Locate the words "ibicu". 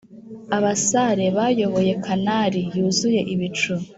3.33-3.73